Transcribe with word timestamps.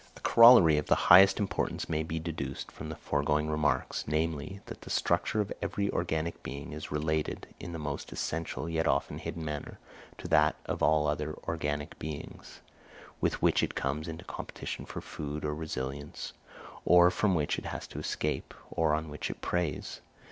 A 0.17 0.19
corollary 0.21 0.79
of 0.79 0.87
the 0.87 0.95
highest 1.13 1.37
importance 1.39 1.87
may 1.87 2.01
be 2.01 2.17
deduced 2.17 2.71
from 2.71 2.89
the 2.89 2.95
foregoing 2.95 3.51
remarks, 3.51 4.03
namely, 4.07 4.59
that 4.65 4.81
the 4.81 4.89
structure 4.89 5.41
of 5.41 5.53
every 5.61 5.91
organic 5.91 6.41
being 6.41 6.73
is 6.73 6.89
related, 6.91 7.45
in 7.59 7.71
the 7.71 7.77
most 7.77 8.11
essential 8.11 8.67
yet 8.67 8.87
often 8.87 9.19
hidden 9.19 9.45
manner, 9.45 9.77
to 10.17 10.27
that 10.29 10.55
of 10.65 10.81
all 10.81 11.05
other 11.05 11.35
organic 11.47 11.99
beings, 11.99 12.61
with 13.19 13.43
which 13.43 13.61
it 13.61 13.75
comes 13.75 14.07
into 14.07 14.25
competition 14.25 14.85
for 14.85 15.01
food 15.01 15.45
or 15.45 15.53
residence, 15.53 16.33
or 16.83 17.11
from 17.11 17.35
which 17.35 17.59
it 17.59 17.65
has 17.65 17.85
to 17.85 17.99
escape, 17.99 18.55
or 18.71 18.95
on 18.95 19.07
which 19.07 19.29
it 19.29 19.39
preys. 19.39 20.01